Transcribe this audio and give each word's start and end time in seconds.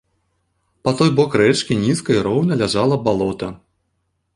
Па 0.87 0.93
той 1.01 1.11
бок 1.21 1.37
рэчкі 1.43 1.79
нізка 1.85 2.09
і 2.19 2.25
роўна 2.31 2.53
ляжала 2.63 3.03
балота. 3.09 3.57